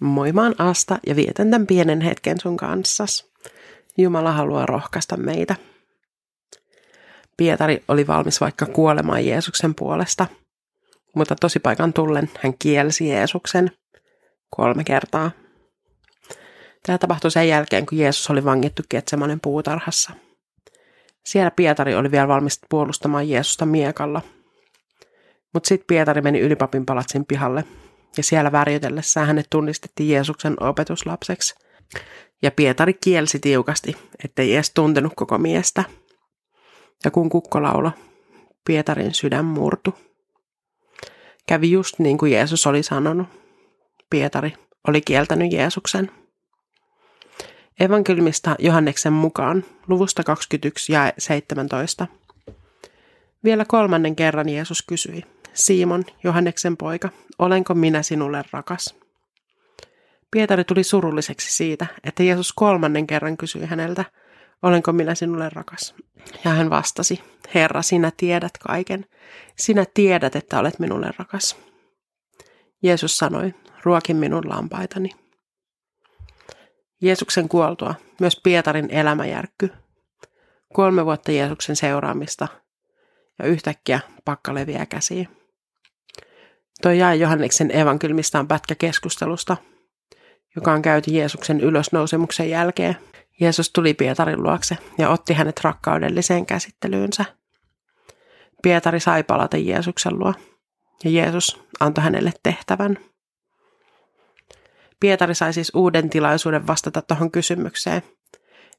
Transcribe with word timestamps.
Moi, 0.00 0.32
mä 0.32 0.42
oon 0.42 0.54
Asta 0.58 0.98
ja 1.06 1.16
vietän 1.16 1.50
tämän 1.50 1.66
pienen 1.66 2.00
hetken 2.00 2.40
sun 2.40 2.56
kanssas. 2.56 3.30
Jumala 3.98 4.32
haluaa 4.32 4.66
rohkaista 4.66 5.16
meitä. 5.16 5.56
Pietari 7.36 7.84
oli 7.88 8.06
valmis 8.06 8.40
vaikka 8.40 8.66
kuolemaan 8.66 9.26
Jeesuksen 9.26 9.74
puolesta, 9.74 10.26
mutta 11.16 11.36
tosipaikan 11.40 11.92
tullen 11.92 12.30
hän 12.42 12.54
kielsi 12.58 13.08
Jeesuksen 13.08 13.70
kolme 14.50 14.84
kertaa. 14.84 15.30
Tämä 16.86 16.98
tapahtui 16.98 17.30
sen 17.30 17.48
jälkeen, 17.48 17.86
kun 17.86 17.98
Jeesus 17.98 18.30
oli 18.30 18.44
vangittu 18.44 18.82
Ketsemanen 18.88 19.40
puutarhassa. 19.40 20.12
Siellä 21.24 21.50
Pietari 21.50 21.94
oli 21.94 22.10
vielä 22.10 22.28
valmis 22.28 22.60
puolustamaan 22.68 23.28
Jeesusta 23.28 23.66
miekalla. 23.66 24.22
Mutta 25.54 25.68
sitten 25.68 25.86
Pietari 25.86 26.20
meni 26.20 26.40
ylipapin 26.40 26.86
palatsin 26.86 27.26
pihalle 27.26 27.64
ja 28.16 28.22
siellä 28.22 28.52
värjötellessään 28.52 29.26
hänet 29.26 29.46
tunnistettiin 29.50 30.10
Jeesuksen 30.10 30.62
opetuslapseksi. 30.62 31.54
Ja 32.42 32.50
Pietari 32.50 32.94
kielsi 32.94 33.38
tiukasti, 33.38 33.96
ettei 34.24 34.54
edes 34.54 34.70
tuntenut 34.70 35.12
koko 35.16 35.38
miestä. 35.38 35.84
Ja 37.04 37.10
kun 37.10 37.30
kukko 37.30 37.62
laulo, 37.62 37.92
Pietarin 38.66 39.14
sydän 39.14 39.44
murtu. 39.44 39.94
Kävi 41.46 41.70
just 41.70 41.98
niin 41.98 42.18
kuin 42.18 42.32
Jeesus 42.32 42.66
oli 42.66 42.82
sanonut. 42.82 43.28
Pietari 44.10 44.52
oli 44.88 45.00
kieltänyt 45.00 45.52
Jeesuksen. 45.52 46.10
Evankeliumista 47.80 48.56
Johanneksen 48.58 49.12
mukaan 49.12 49.64
luvusta 49.88 50.24
21 50.24 50.92
ja 50.92 51.12
17. 51.18 52.06
Vielä 53.44 53.64
kolmannen 53.64 54.16
kerran 54.16 54.48
Jeesus 54.48 54.82
kysyi, 54.82 55.24
Simon, 55.54 56.04
Johanneksen 56.24 56.76
poika, 56.76 57.08
olenko 57.38 57.74
minä 57.74 58.02
sinulle 58.02 58.44
rakas? 58.52 58.94
Pietari 60.30 60.64
tuli 60.64 60.84
surulliseksi 60.84 61.54
siitä, 61.54 61.86
että 62.04 62.22
Jeesus 62.22 62.52
kolmannen 62.52 63.06
kerran 63.06 63.36
kysyi 63.36 63.66
häneltä, 63.66 64.04
olenko 64.62 64.92
minä 64.92 65.14
sinulle 65.14 65.48
rakas? 65.48 65.94
Ja 66.44 66.50
hän 66.50 66.70
vastasi, 66.70 67.20
Herra, 67.54 67.82
sinä 67.82 68.12
tiedät 68.16 68.58
kaiken. 68.58 69.06
Sinä 69.56 69.84
tiedät, 69.94 70.36
että 70.36 70.58
olet 70.58 70.78
minulle 70.78 71.10
rakas. 71.18 71.56
Jeesus 72.82 73.18
sanoi, 73.18 73.54
ruokin 73.84 74.16
minun 74.16 74.48
lampaitani. 74.48 75.10
Jeesuksen 77.00 77.48
kuoltua 77.48 77.94
myös 78.20 78.40
Pietarin 78.42 78.90
elämä 78.90 79.26
järkky. 79.26 79.70
Kolme 80.72 81.04
vuotta 81.04 81.32
Jeesuksen 81.32 81.76
seuraamista 81.76 82.48
ja 83.38 83.46
yhtäkkiä 83.46 84.00
pakka 84.24 84.54
leviää 84.54 84.86
käsiin. 84.86 85.39
Toi 86.82 86.98
jää 86.98 87.14
Johanneksen 87.14 87.76
evankeliumista 87.76 88.38
on 88.38 88.48
pätkä 88.48 88.74
keskustelusta, 88.74 89.56
joka 90.56 90.72
on 90.72 90.82
käyty 90.82 91.10
Jeesuksen 91.10 91.60
ylösnousemuksen 91.60 92.50
jälkeen. 92.50 92.96
Jeesus 93.40 93.70
tuli 93.70 93.94
Pietarin 93.94 94.42
luokse 94.42 94.76
ja 94.98 95.08
otti 95.08 95.34
hänet 95.34 95.60
rakkaudelliseen 95.64 96.46
käsittelyynsä. 96.46 97.24
Pietari 98.62 99.00
sai 99.00 99.22
palata 99.22 99.56
Jeesuksen 99.56 100.18
luo 100.18 100.34
ja 101.04 101.10
Jeesus 101.10 101.62
antoi 101.80 102.04
hänelle 102.04 102.32
tehtävän. 102.42 102.98
Pietari 105.00 105.34
sai 105.34 105.52
siis 105.52 105.72
uuden 105.74 106.10
tilaisuuden 106.10 106.66
vastata 106.66 107.02
tuohon 107.02 107.30
kysymykseen, 107.30 108.02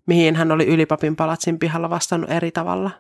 mihin 0.05 0.36
hän 0.36 0.52
oli 0.52 0.67
ylipapin 0.67 1.15
palatsin 1.15 1.59
pihalla 1.59 1.89
vastannut 1.89 2.31
eri 2.31 2.52
tavalla. 2.52 2.91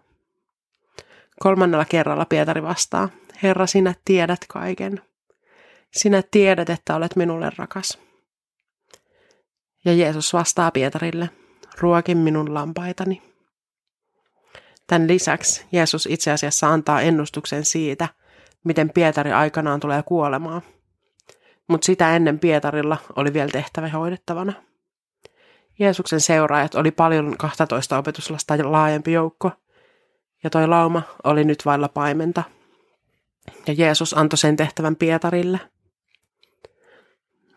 Kolmannella 1.39 1.85
kerralla 1.85 2.25
Pietari 2.25 2.63
vastaa, 2.63 3.09
Herra, 3.43 3.67
sinä 3.67 3.93
tiedät 4.05 4.39
kaiken. 4.47 5.01
Sinä 5.91 6.23
tiedät, 6.31 6.69
että 6.69 6.95
olet 6.95 7.15
minulle 7.15 7.51
rakas. 7.57 7.99
Ja 9.85 9.93
Jeesus 9.93 10.33
vastaa 10.33 10.71
Pietarille, 10.71 11.29
ruokin 11.79 12.17
minun 12.17 12.53
lampaitani. 12.53 13.21
Tämän 14.87 15.07
lisäksi 15.07 15.65
Jeesus 15.71 16.05
itse 16.05 16.31
asiassa 16.31 16.69
antaa 16.69 17.01
ennustuksen 17.01 17.65
siitä, 17.65 18.07
miten 18.63 18.89
Pietari 18.89 19.31
aikanaan 19.31 19.79
tulee 19.79 20.03
kuolemaan. 20.03 20.61
Mutta 21.67 21.85
sitä 21.85 22.15
ennen 22.15 22.39
Pietarilla 22.39 22.97
oli 23.15 23.33
vielä 23.33 23.49
tehtävä 23.51 23.89
hoidettavana. 23.89 24.53
Jeesuksen 25.79 26.21
seuraajat 26.21 26.75
oli 26.75 26.91
paljon 26.91 27.37
12 27.37 27.97
opetuslasta 27.97 28.71
laajempi 28.71 29.11
joukko, 29.11 29.51
ja 30.43 30.49
toi 30.49 30.67
lauma 30.67 31.01
oli 31.23 31.43
nyt 31.43 31.65
vailla 31.65 31.89
paimenta– 31.89 32.43
ja 33.67 33.73
Jeesus 33.73 34.17
antoi 34.17 34.37
sen 34.37 34.57
tehtävän 34.57 34.95
Pietarille. 34.95 35.59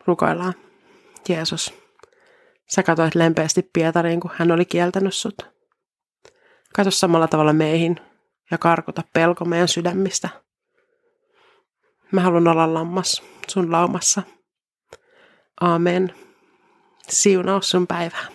Rukoillaan. 0.06 0.54
Jeesus, 1.28 1.74
sä 2.66 2.82
katsoit 2.82 3.14
lempeästi 3.14 3.70
Pietariin, 3.72 4.20
kun 4.20 4.30
hän 4.34 4.52
oli 4.52 4.64
kieltänyt 4.64 5.14
sut. 5.14 5.34
Kato 6.74 6.90
samalla 6.90 7.28
tavalla 7.28 7.52
meihin 7.52 8.00
ja 8.50 8.58
karkota 8.58 9.02
pelko 9.12 9.44
meidän 9.44 9.68
sydämistä. 9.68 10.28
Mä 12.12 12.20
haluan 12.20 12.48
olla 12.48 12.74
lammas 12.74 13.22
sun 13.48 13.72
laumassa. 13.72 14.22
Aamen. 15.60 16.14
Siunaus 17.08 17.70
sun 17.70 17.86
päivää. 17.86 18.26